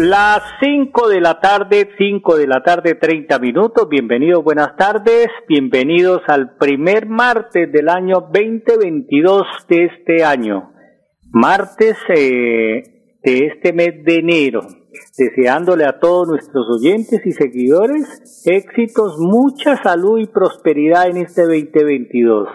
[0.00, 3.88] Las 5 de la tarde, 5 de la tarde, 30 minutos.
[3.90, 5.28] Bienvenidos, buenas tardes.
[5.46, 10.72] Bienvenidos al primer martes del año 2022 de este año.
[11.30, 14.81] Martes eh, de este mes de enero
[15.16, 22.48] deseándole a todos nuestros oyentes y seguidores éxitos, mucha salud y prosperidad en este 2022.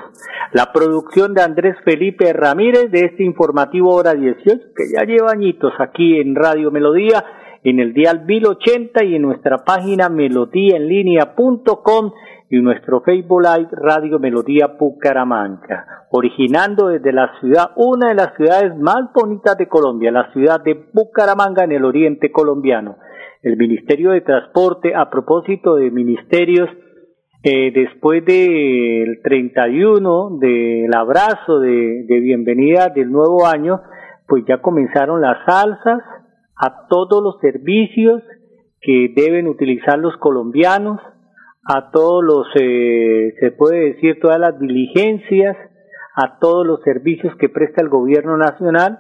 [0.53, 5.73] La producción de Andrés Felipe Ramírez de este informativo Hora 18, que ya lleva añitos
[5.79, 7.23] aquí en Radio Melodía,
[7.63, 12.11] en el dial 1080 y en nuestra página melodíaenlínea.com
[12.49, 18.77] y nuestro Facebook Live Radio Melodía Bucaramanga, originando desde la ciudad, una de las ciudades
[18.77, 22.97] más bonitas de Colombia, la ciudad de Bucaramanga en el oriente colombiano.
[23.41, 26.69] El Ministerio de Transporte, a propósito de ministerios,
[27.43, 33.81] eh, después del 31 del abrazo de, de bienvenida del nuevo año,
[34.27, 36.01] pues ya comenzaron las alzas
[36.55, 38.23] a todos los servicios
[38.81, 40.99] que deben utilizar los colombianos,
[41.67, 45.55] a todos los, eh, se puede decir, todas las diligencias,
[46.15, 48.99] a todos los servicios que presta el gobierno nacional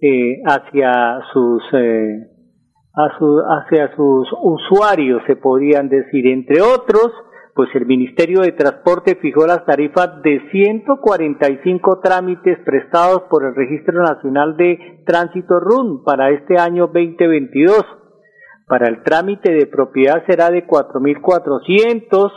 [0.00, 2.26] eh, hacia sus eh,
[2.94, 7.12] hacia sus usuarios, se podrían decir, entre otros,
[7.54, 14.02] pues el Ministerio de Transporte fijó las tarifas de 145 trámites prestados por el Registro
[14.02, 17.84] Nacional de Tránsito RUN para este año 2022
[18.68, 22.30] para el trámite de propiedad será de 4.400.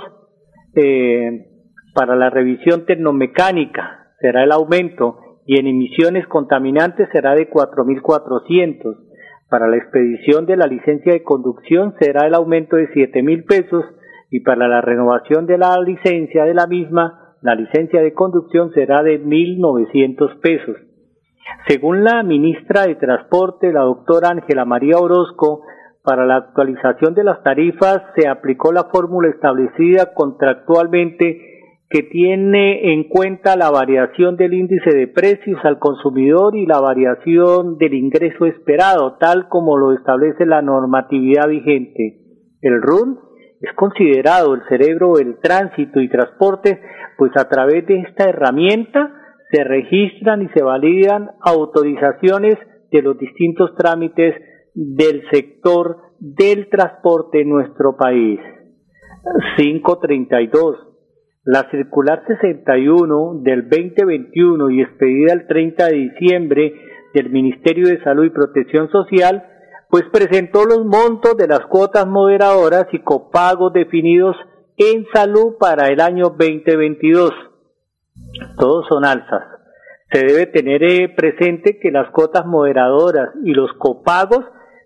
[0.75, 1.47] Eh,
[1.93, 8.95] para la revisión tecnomecánica será el aumento y en emisiones contaminantes será de 4.400.
[9.49, 13.83] Para la expedición de la licencia de conducción será el aumento de 7.000 pesos
[14.29, 19.03] y para la renovación de la licencia de la misma, la licencia de conducción será
[19.03, 20.77] de 1.900 pesos.
[21.67, 25.63] Según la ministra de Transporte, la doctora Ángela María Orozco,
[26.03, 31.51] para la actualización de las tarifas se aplicó la fórmula establecida contractualmente
[31.89, 37.77] que tiene en cuenta la variación del índice de precios al consumidor y la variación
[37.77, 42.17] del ingreso esperado, tal como lo establece la normatividad vigente.
[42.61, 43.19] El RUN
[43.59, 46.81] es considerado el cerebro del tránsito y transporte,
[47.17, 49.11] pues a través de esta herramienta
[49.51, 52.57] se registran y se validan autorizaciones
[52.89, 54.33] de los distintos trámites
[54.73, 58.39] del sector del transporte en nuestro país.
[59.57, 60.87] 532.
[61.43, 66.73] La circular 61 del 2021 y expedida el 30 de diciembre
[67.13, 69.43] del Ministerio de Salud y Protección Social,
[69.89, 74.35] pues presentó los montos de las cuotas moderadoras y copagos definidos
[74.77, 77.31] en salud para el año 2022.
[78.57, 79.43] Todos son alzas.
[80.11, 84.45] Se debe tener eh, presente que las cuotas moderadoras y los copagos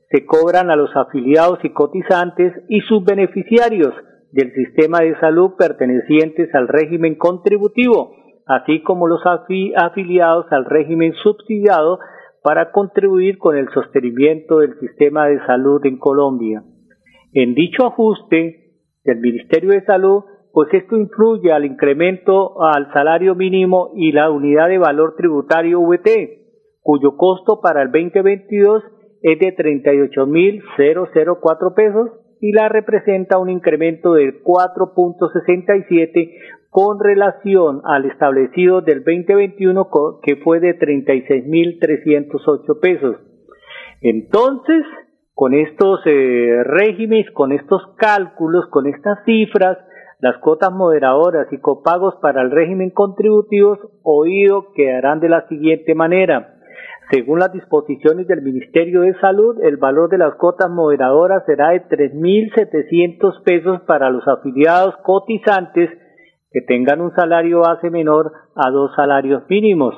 [0.09, 3.93] se cobran a los afiliados y cotizantes y sus beneficiarios
[4.31, 11.99] del sistema de salud pertenecientes al régimen contributivo, así como los afiliados al régimen subsidiado
[12.43, 16.63] para contribuir con el sostenimiento del sistema de salud en Colombia.
[17.33, 18.73] En dicho ajuste
[19.03, 24.69] del Ministerio de Salud, pues esto influye al incremento al salario mínimo y la unidad
[24.69, 26.07] de valor tributario VT,
[26.81, 28.83] cuyo costo para el 2022
[29.25, 36.37] es de 38.004 pesos y la representa un incremento del 4.67
[36.69, 39.89] con relación al establecido del 2021
[40.21, 43.17] que fue de 36.308 pesos.
[44.01, 44.83] Entonces,
[45.33, 49.79] con estos eh, regímenes, con estos cálculos, con estas cifras,
[50.19, 56.54] las cuotas moderadoras y copagos para el régimen contributivos oído quedarán de la siguiente manera.
[57.11, 61.83] Según las disposiciones del Ministerio de Salud, el valor de las cuotas moderadoras será de
[61.87, 65.89] 3.700 pesos para los afiliados cotizantes
[66.51, 69.93] que tengan un salario base menor a dos salarios mínimos.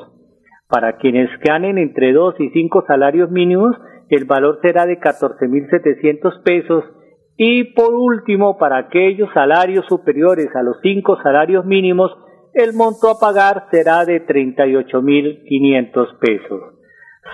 [0.67, 3.75] Para quienes ganen entre dos y cinco salarios mínimos,
[4.09, 6.83] el valor será de 14.700 pesos
[7.37, 12.11] y por último, para aquellos salarios superiores a los cinco salarios mínimos,
[12.53, 16.76] el monto a pagar será de 38.500 pesos.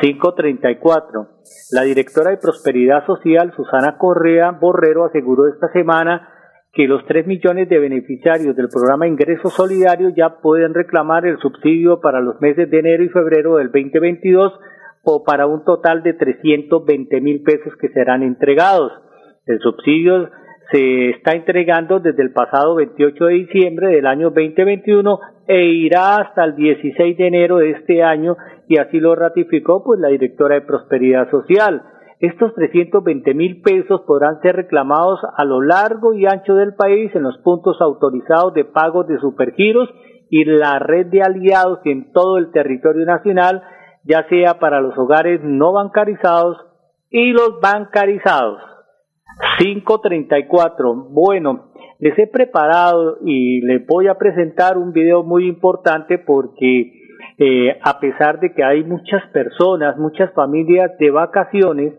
[0.02, 1.28] 534.
[1.72, 6.30] La directora de Prosperidad Social, Susana Correa Borrero, aseguró esta semana
[6.74, 12.02] que los 3 millones de beneficiarios del programa Ingreso Solidario ya pueden reclamar el subsidio
[12.02, 14.54] para los meses de enero y febrero del 2022
[15.04, 18.92] o para un total de 320 mil pesos que serán entregados.
[19.46, 20.30] El subsidio
[20.72, 26.44] se está entregando desde el pasado 28 de diciembre del año 2021 e irá hasta
[26.44, 28.38] el 16 de enero de este año
[28.68, 31.84] y así lo ratificó pues la directora de Prosperidad Social.
[32.20, 37.24] Estos 320 mil pesos podrán ser reclamados a lo largo y ancho del país en
[37.24, 39.90] los puntos autorizados de pagos de supergiros
[40.30, 43.62] y la red de aliados en todo el territorio nacional,
[44.04, 46.58] ya sea para los hogares no bancarizados
[47.10, 48.62] y los bancarizados.
[49.60, 50.96] 534.
[51.10, 56.94] Bueno, les he preparado y les voy a presentar un video muy importante porque
[57.38, 61.94] eh, a pesar de que hay muchas personas, muchas familias de vacaciones,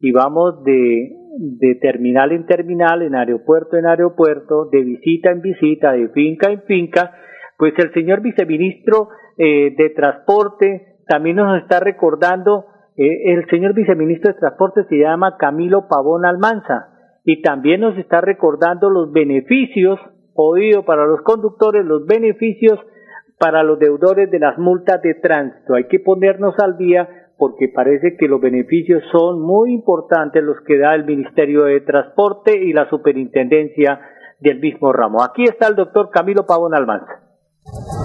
[0.00, 6.08] y vamos de, terminal en terminal, en aeropuerto en aeropuerto, de visita en visita, de
[6.10, 7.12] finca en finca,
[7.58, 14.32] pues el señor viceministro eh, de Transporte también nos está recordando, eh, el señor viceministro
[14.32, 16.88] de Transporte se llama Camilo Pavón Almanza
[17.24, 19.98] y también nos está recordando los beneficios,
[20.34, 22.78] oído para los conductores, los beneficios
[23.38, 25.74] para los deudores de las multas de tránsito.
[25.74, 30.78] Hay que ponernos al día porque parece que los beneficios son muy importantes los que
[30.78, 34.00] da el Ministerio de Transporte y la Superintendencia
[34.40, 35.22] del mismo ramo.
[35.22, 37.25] Aquí está el doctor Camilo Pavón Almanza.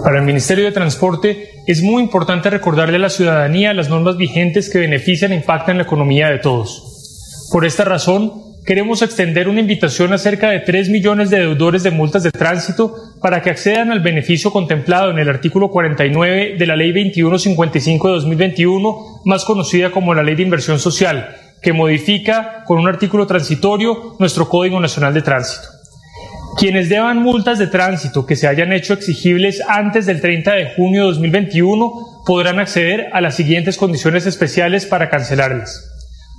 [0.04, 4.70] Para el Ministerio de Transporte es muy importante recordarle a la ciudadanía las normas vigentes
[4.70, 7.50] que benefician e impactan la economía de todos.
[7.52, 8.34] Por esta razón,
[8.66, 12.96] queremos extender una invitación a cerca de 3 millones de deudores de multas de tránsito
[13.22, 18.14] para que accedan al beneficio contemplado en el artículo 49 de la Ley 2155 de
[18.16, 24.16] 2021, más conocida como la Ley de Inversión Social, que modifica con un artículo transitorio
[24.18, 25.81] nuestro Código Nacional de Tránsito.
[26.58, 31.02] Quienes deban multas de tránsito que se hayan hecho exigibles antes del 30 de junio
[31.04, 35.92] de 2021 podrán acceder a las siguientes condiciones especiales para cancelarlas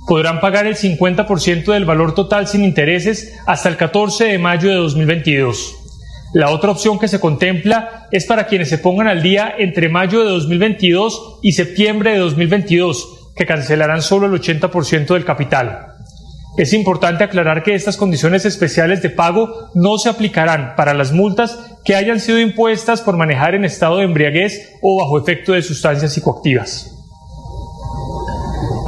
[0.07, 4.75] podrán pagar el 50% del valor total sin intereses hasta el 14 de mayo de
[4.75, 5.75] 2022.
[6.33, 10.23] La otra opción que se contempla es para quienes se pongan al día entre mayo
[10.23, 15.92] de 2022 y septiembre de 2022, que cancelarán solo el 80% del capital.
[16.55, 21.57] Es importante aclarar que estas condiciones especiales de pago no se aplicarán para las multas
[21.83, 26.13] que hayan sido impuestas por manejar en estado de embriaguez o bajo efecto de sustancias
[26.13, 26.91] psicoactivas.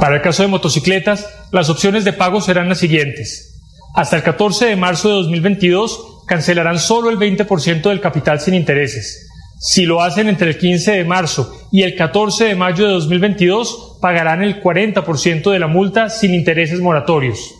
[0.00, 3.60] Para el caso de motocicletas, las opciones de pago serán las siguientes.
[3.94, 9.28] Hasta el 14 de marzo de 2022 cancelarán solo el 20% del capital sin intereses.
[9.58, 13.85] Si lo hacen entre el 15 de marzo y el 14 de mayo de 2022,
[14.00, 17.54] pagarán el 40% de la multa sin intereses moratorios.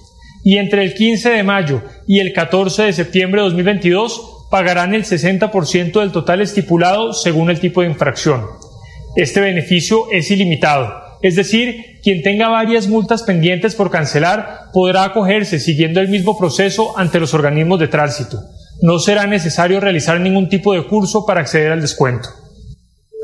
[0.44, 5.05] Y entre el 15 de mayo y el 14 de septiembre de 2022, pagarán el
[5.05, 8.44] 60% del total estipulado según el tipo de infracción.
[9.17, 15.59] Este beneficio es ilimitado es decir, quien tenga varias multas pendientes por cancelar podrá acogerse
[15.59, 18.38] siguiendo el mismo proceso ante los organismos de tránsito.
[18.83, 22.29] No será necesario realizar ningún tipo de curso para acceder al descuento.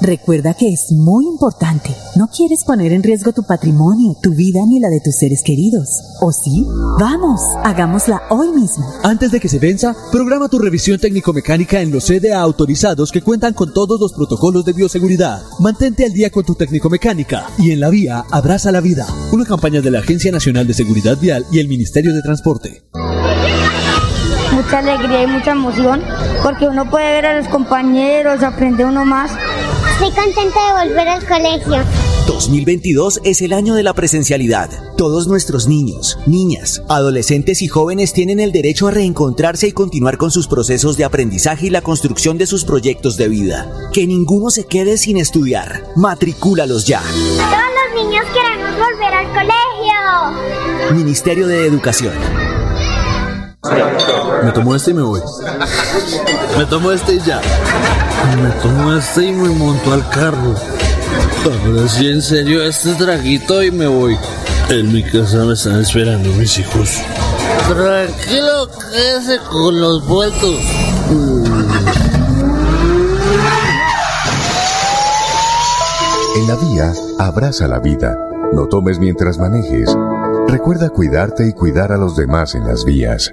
[0.00, 1.90] Recuerda que es muy importante.
[2.16, 5.88] No quieres poner en riesgo tu patrimonio, tu vida ni la de tus seres queridos.
[6.20, 6.66] ¿O sí?
[6.98, 8.84] Vamos, hagámosla hoy mismo.
[9.02, 13.54] Antes de que se venza, programa tu revisión técnico-mecánica en los CDA autorizados que cuentan
[13.54, 15.42] con todos los protocolos de bioseguridad.
[15.60, 19.06] Mantente al día con tu técnico-mecánica y en la vía abraza la vida.
[19.32, 22.82] Una campaña de la Agencia Nacional de Seguridad Vial y el Ministerio de Transporte.
[24.52, 26.02] Mucha alegría y mucha emoción
[26.42, 29.30] porque uno puede ver a los compañeros, aprende uno más
[29.98, 31.82] Estoy contenta de volver al colegio.
[32.26, 34.68] 2022 es el año de la presencialidad.
[34.98, 40.30] Todos nuestros niños, niñas, adolescentes y jóvenes tienen el derecho a reencontrarse y continuar con
[40.30, 43.72] sus procesos de aprendizaje y la construcción de sus proyectos de vida.
[43.94, 45.84] Que ninguno se quede sin estudiar.
[45.96, 47.00] Matricúlalos ya.
[47.00, 50.94] Todos los niños queremos volver al colegio.
[50.94, 52.12] Ministerio de Educación.
[54.44, 55.22] Me tomo este y me voy.
[56.58, 57.40] Me tomo este y ya.
[58.42, 60.54] Me tomo este y me monto al carro.
[61.44, 64.16] Ahora sí, en serio, este traguito y me voy.
[64.68, 67.00] En mi casa me están esperando mis hijos.
[67.68, 70.60] Tranquilo, quédese con los vueltos.
[76.36, 78.18] En la vía, abraza la vida.
[78.52, 79.96] No tomes mientras manejes.
[80.48, 83.32] Recuerda cuidarte y cuidar a los demás en las vías.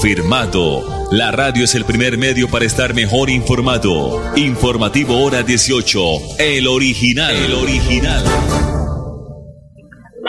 [0.00, 0.80] Confirmado.
[1.12, 4.16] La radio es el primer medio para estar mejor informado.
[4.34, 6.40] Informativo Hora 18.
[6.40, 7.36] El original.
[7.36, 8.24] El original.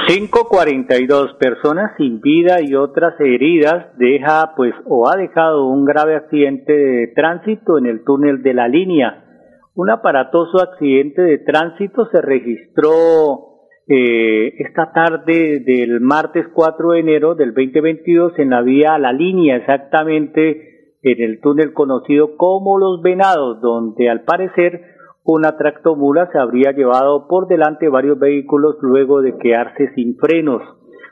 [0.08, 6.74] 542 personas sin vida y otras heridas deja pues o ha dejado un grave accidente
[6.74, 9.24] de tránsito en el túnel de la línea.
[9.76, 13.51] Un aparatoso accidente de tránsito se registró
[13.94, 19.58] eh, esta tarde del martes 4 de enero del 2022 en la vía La Línea,
[19.58, 24.82] exactamente en el túnel conocido como Los Venados, donde al parecer
[25.26, 30.62] una tractomula se habría llevado por delante varios vehículos luego de quedarse sin frenos.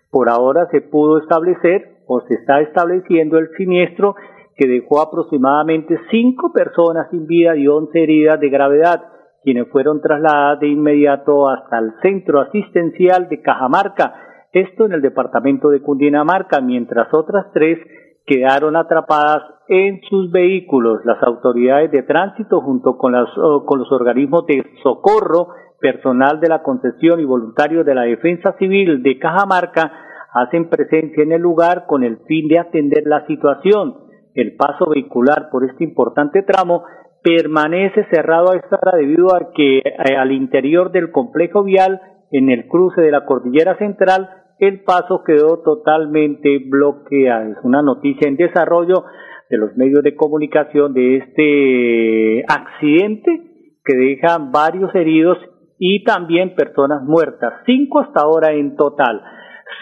[0.09, 4.15] Por ahora se pudo establecer o se está estableciendo el siniestro
[4.55, 9.03] que dejó aproximadamente cinco personas sin vida y once heridas de gravedad,
[9.43, 14.13] quienes fueron trasladadas de inmediato hasta el centro asistencial de Cajamarca,
[14.51, 17.79] esto en el departamento de Cundinamarca, mientras otras tres
[18.25, 21.01] quedaron atrapadas en sus vehículos.
[21.05, 23.29] Las autoridades de tránsito junto con, las,
[23.65, 29.01] con los organismos de socorro, personal de la concesión y voluntarios de la defensa civil
[29.01, 29.91] de Cajamarca
[30.33, 33.95] hacen presencia en el lugar con el fin de atender la situación.
[34.35, 36.83] El paso vehicular por este importante tramo
[37.23, 42.49] permanece cerrado a esta hora debido a que eh, al interior del complejo vial, en
[42.49, 47.51] el cruce de la cordillera central, el paso quedó totalmente bloqueado.
[47.51, 49.05] Es una noticia en desarrollo
[49.49, 53.41] de los medios de comunicación de este accidente
[53.83, 55.37] que deja varios heridos
[55.79, 59.21] y también personas muertas, cinco hasta ahora en total.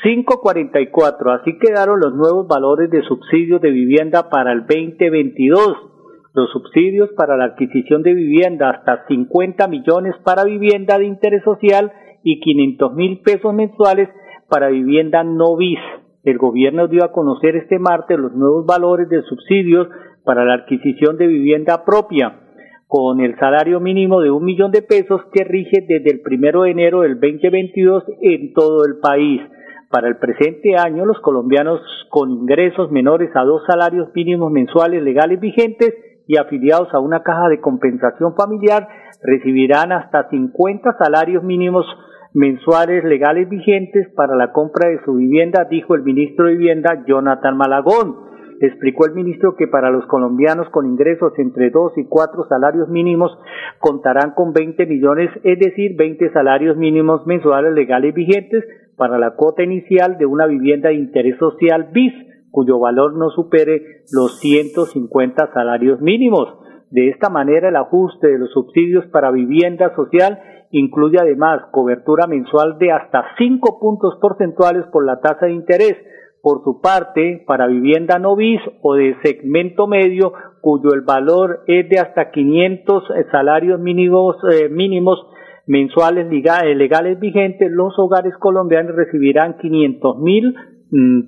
[0.03, 5.96] 544, así quedaron los nuevos valores de subsidios de vivienda para el 2022.
[6.37, 11.91] Los subsidios para la adquisición de vivienda hasta 50 millones para vivienda de interés social
[12.21, 14.07] y 500 mil pesos mensuales
[14.47, 15.79] para vivienda no bis.
[16.23, 19.87] El gobierno dio a conocer este martes los nuevos valores de subsidios
[20.23, 22.41] para la adquisición de vivienda propia,
[22.85, 26.69] con el salario mínimo de un millón de pesos que rige desde el primero de
[26.69, 29.41] enero del 2022 en todo el país.
[29.89, 35.39] Para el presente año, los colombianos con ingresos menores a dos salarios mínimos mensuales legales
[35.39, 35.95] vigentes
[36.27, 38.87] y afiliados a una caja de compensación familiar
[39.23, 41.85] recibirán hasta 50 salarios mínimos
[42.33, 47.57] mensuales legales vigentes para la compra de su vivienda, dijo el ministro de Vivienda Jonathan
[47.57, 48.27] Malagón.
[48.59, 53.31] Explicó el ministro que para los colombianos con ingresos entre dos y cuatro salarios mínimos
[53.79, 58.63] contarán con 20 millones, es decir, 20 salarios mínimos mensuales legales vigentes
[58.97, 62.13] para la cuota inicial de una vivienda de interés social BIS,
[62.51, 66.47] cuyo valor no supere los 150 salarios mínimos.
[66.89, 70.39] De esta manera, el ajuste de los subsidios para vivienda social
[70.71, 75.97] incluye además cobertura mensual de hasta 5 puntos porcentuales por la tasa de interés.
[76.41, 81.89] Por su parte, para vivienda no bis o de segmento medio, cuyo el valor es
[81.89, 85.19] de hasta 500 salarios mínimos, eh, mínimos
[85.65, 90.55] mensuales eh, legales vigentes, los hogares colombianos recibirán 500 mil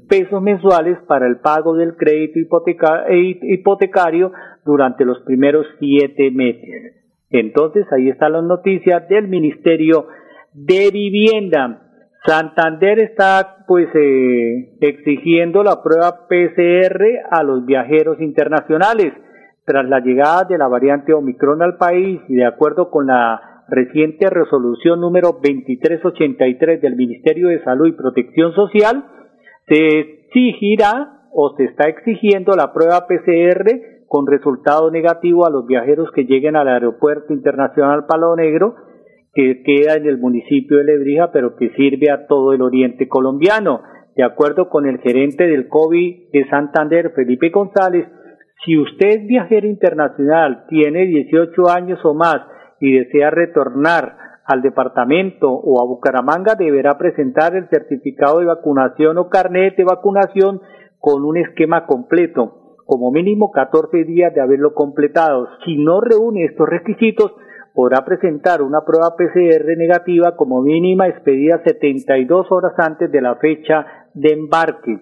[0.08, 4.32] pesos mensuales para el pago del crédito hipotecario
[4.66, 6.96] durante los primeros siete meses.
[7.30, 10.08] Entonces, ahí está la noticia del Ministerio
[10.54, 11.82] de Vivienda.
[12.26, 19.14] Santander está pues eh, exigiendo la prueba PCR a los viajeros internacionales
[19.64, 24.30] tras la llegada de la variante Omicron al país y de acuerdo con la reciente
[24.30, 29.06] resolución número 2383 del Ministerio de Salud y Protección Social,
[29.70, 36.10] se exigirá o se está exigiendo la prueba PCR con resultado negativo a los viajeros
[36.12, 38.76] que lleguen al Aeropuerto Internacional Palo Negro,
[39.34, 43.84] que queda en el municipio de Lebrija, pero que sirve a todo el oriente colombiano.
[44.16, 48.08] De acuerdo con el gerente del COVID de Santander, Felipe González,
[48.66, 52.42] si usted es viajero internacional, tiene 18 años o más
[52.82, 59.30] y desea retornar al departamento o a Bucaramanga, deberá presentar el certificado de vacunación o
[59.30, 60.62] carnet de vacunación
[61.00, 65.48] con un esquema completo como mínimo 14 días de haberlo completado.
[65.64, 67.32] Si no reúne estos requisitos,
[67.76, 73.86] podrá presentar una prueba PCR negativa como mínima expedida 72 horas antes de la fecha
[74.16, 75.00] de embarque.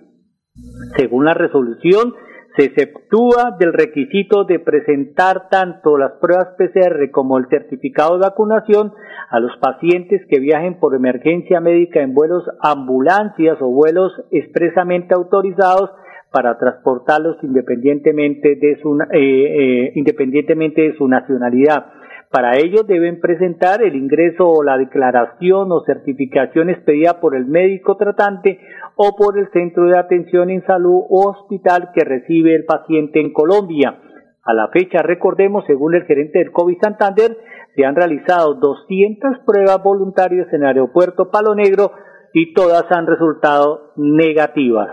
[0.98, 2.14] Según la resolución,
[2.58, 8.94] se exceptúa del requisito de presentar tanto las pruebas PCR como el certificado de vacunación
[9.30, 15.92] a los pacientes que viajen por emergencia médica en vuelos ambulancias o vuelos expresamente autorizados
[16.32, 21.86] para transportarlos independientemente de su, eh, eh, independientemente de su nacionalidad.
[22.30, 27.96] Para ello deben presentar el ingreso o la declaración o certificación expedida por el médico
[27.96, 28.60] tratante
[28.96, 33.32] o por el centro de atención en salud o hospital que recibe el paciente en
[33.32, 34.00] Colombia.
[34.44, 37.38] A la fecha, recordemos, según el gerente del COVID Santander,
[37.76, 41.92] se han realizado 200 pruebas voluntarias en el aeropuerto Palo Negro
[42.34, 44.90] y todas han resultado negativas.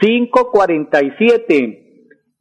[0.00, 1.81] 547.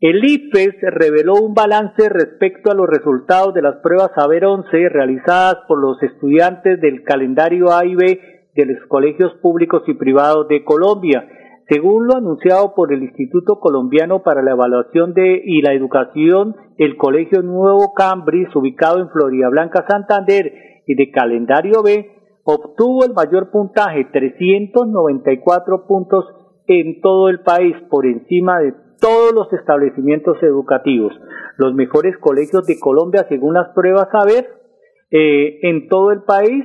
[0.01, 5.57] El IFES reveló un balance respecto a los resultados de las pruebas Saber 11 realizadas
[5.67, 8.19] por los estudiantes del calendario A y B
[8.55, 11.27] de los colegios públicos y privados de Colombia.
[11.69, 16.97] Según lo anunciado por el Instituto Colombiano para la Evaluación de y la Educación, el
[16.97, 22.09] Colegio Nuevo Cambridge, ubicado en Florida Blanca, Santander, y de calendario B,
[22.43, 26.25] obtuvo el mayor puntaje, 394 puntos
[26.65, 31.11] en todo el país, por encima de todos los establecimientos educativos.
[31.57, 34.47] Los mejores colegios de Colombia, según las pruebas a ver,
[35.09, 36.63] eh, en todo el país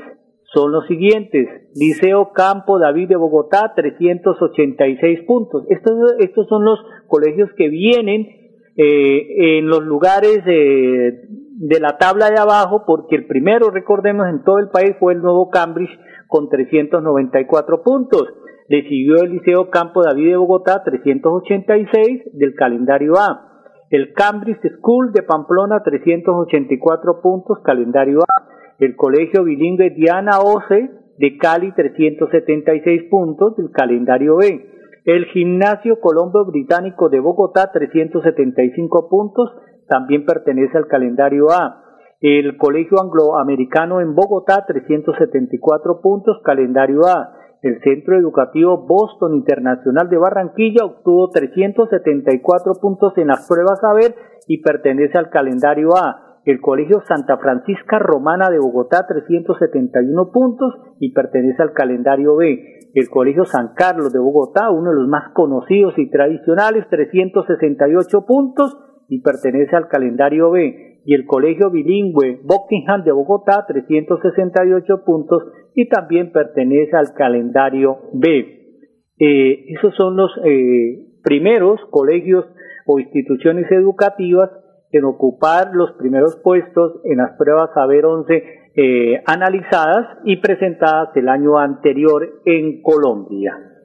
[0.54, 1.48] son los siguientes.
[1.74, 5.64] Liceo Campo David de Bogotá, 386 puntos.
[5.68, 8.28] Estos, estos son los colegios que vienen
[8.76, 11.24] eh, en los lugares de,
[11.58, 15.22] de la tabla de abajo, porque el primero, recordemos, en todo el país fue el
[15.22, 18.24] nuevo Cambridge con 394 puntos.
[18.68, 23.46] Le siguió el Liceo Campo David de Bogotá, 386 del calendario A.
[23.90, 28.48] El Cambridge School de Pamplona 384 puntos, calendario A.
[28.80, 34.66] El Colegio Bilingüe Diana Oce de Cali 376 puntos, del calendario B.
[35.04, 39.52] El Gimnasio Colombo Británico de Bogotá 375 puntos,
[39.88, 41.84] también pertenece al calendario A.
[42.20, 47.35] El Colegio Angloamericano en Bogotá 374 puntos, calendario A.
[47.66, 54.14] El Centro Educativo Boston Internacional de Barranquilla obtuvo 374 puntos en las pruebas a ver
[54.46, 56.38] y pertenece al calendario A.
[56.44, 62.90] El Colegio Santa Francisca Romana de Bogotá 371 puntos y pertenece al calendario B.
[62.94, 68.78] El Colegio San Carlos de Bogotá, uno de los más conocidos y tradicionales, 368 puntos
[69.08, 70.95] y pertenece al calendario B.
[71.06, 78.82] Y el Colegio Bilingüe Buckingham de Bogotá, 368 puntos y también pertenece al calendario B.
[79.18, 82.44] Eh, esos son los eh, primeros colegios
[82.86, 84.50] o instituciones educativas
[84.90, 88.42] en ocupar los primeros puestos en las pruebas Saber 11
[88.74, 93.75] eh, analizadas y presentadas el año anterior en Colombia.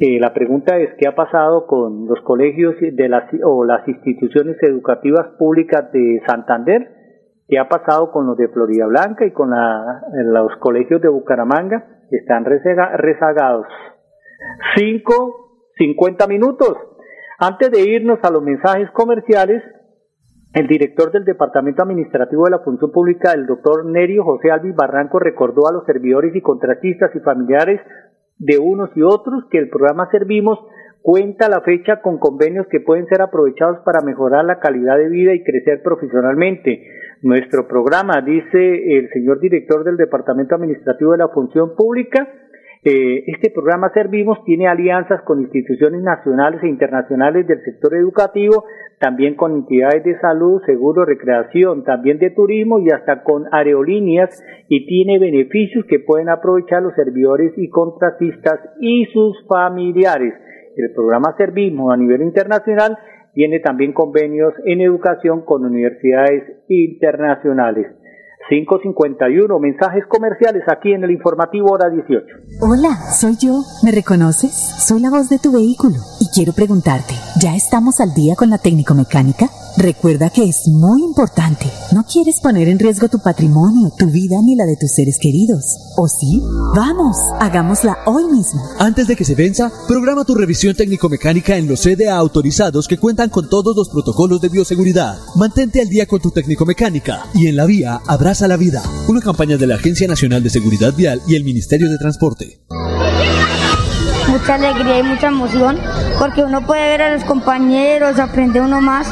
[0.00, 4.56] Eh, la pregunta es qué ha pasado con los colegios de las, o las instituciones
[4.62, 6.98] educativas públicas de Santander
[7.48, 11.82] ¿Qué ha pasado con los de Florida Blanca y con los colegios de Bucaramanga?
[12.10, 13.66] Están rezagados.
[14.76, 16.76] Cinco, cincuenta minutos.
[17.38, 19.62] Antes de irnos a los mensajes comerciales,
[20.52, 25.18] el director del Departamento Administrativo de la Función Pública, el doctor Nerio José Alvis Barranco,
[25.18, 27.80] recordó a los servidores y contratistas y familiares
[28.38, 30.58] de unos y otros que el programa Servimos
[31.02, 35.34] cuenta la fecha con convenios que pueden ser aprovechados para mejorar la calidad de vida
[35.34, 36.84] y crecer profesionalmente.
[37.22, 42.28] Nuestro programa, dice el señor director del Departamento Administrativo de la Función Pública,
[42.84, 48.64] eh, este programa Servimos tiene alianzas con instituciones nacionales e internacionales del sector educativo,
[49.00, 54.86] también con entidades de salud, seguro, recreación, también de turismo y hasta con aerolíneas y
[54.86, 60.34] tiene beneficios que pueden aprovechar los servidores y contratistas y sus familiares.
[60.76, 62.96] El programa Servimos a nivel internacional
[63.34, 67.97] tiene también convenios en educación con universidades internacionales.
[68.48, 72.24] 551, mensajes comerciales aquí en el informativo hora 18.
[72.62, 73.60] Hola, soy yo.
[73.82, 74.52] ¿Me reconoces?
[74.52, 78.58] Soy la voz de tu vehículo y quiero preguntarte, ¿ya estamos al día con la
[78.58, 79.48] técnico mecánica?
[79.76, 81.66] Recuerda que es muy importante.
[81.92, 85.64] No quieres poner en riesgo tu patrimonio, tu vida ni la de tus seres queridos.
[85.96, 86.42] ¿O sí?
[86.74, 88.60] Vamos, hagámosla hoy mismo.
[88.78, 93.30] Antes de que se venza, programa tu revisión técnico-mecánica en los CDA autorizados que cuentan
[93.30, 95.18] con todos los protocolos de bioseguridad.
[95.36, 98.82] Mantente al día con tu técnico-mecánica y en la vía abraza la vida.
[99.08, 102.60] Una campaña de la Agencia Nacional de Seguridad Vial y el Ministerio de Transporte
[104.28, 105.80] mucha alegría y mucha emoción
[106.18, 109.08] porque uno puede ver a los compañeros, aprende uno más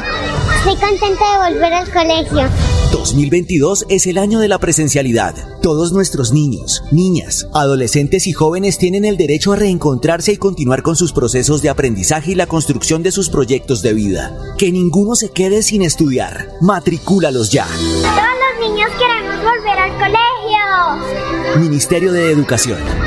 [0.67, 2.49] Estoy contenta de volver al colegio.
[2.91, 5.33] 2022 es el año de la presencialidad.
[5.61, 10.97] Todos nuestros niños, niñas, adolescentes y jóvenes tienen el derecho a reencontrarse y continuar con
[10.97, 14.37] sus procesos de aprendizaje y la construcción de sus proyectos de vida.
[14.57, 16.49] Que ninguno se quede sin estudiar.
[16.59, 17.65] Matricúlalos ya.
[17.65, 18.11] Todos
[18.59, 21.61] los niños queremos volver al colegio.
[21.61, 23.06] Ministerio de Educación.